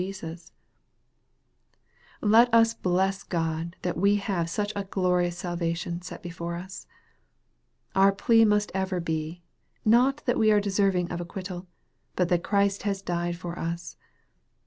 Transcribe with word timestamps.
340 0.01 0.33
EXPOSITORY 0.33 0.53
THOUGHTS. 2.23 2.31
Let 2.33 2.51
us 2.59 2.73
bless 2.73 3.21
God 3.21 3.75
that 3.83 3.95
we 3.99 4.15
have 4.15 4.49
such 4.49 4.73
a 4.75 4.85
glorious 4.85 5.37
salvation 5.37 6.01
set 6.01 6.23
before 6.23 6.55
us. 6.55 6.87
Our 7.93 8.11
plea 8.11 8.43
must 8.43 8.71
ever 8.73 8.99
be, 8.99 9.43
not 9.85 10.25
that 10.25 10.39
we 10.39 10.51
are 10.51 10.59
deserving 10.59 11.11
of 11.11 11.21
acquittal, 11.21 11.67
but 12.15 12.29
that 12.29 12.41
Christ 12.43 12.81
has 12.81 13.03
died 13.03 13.37
for 13.37 13.59
us. 13.59 13.95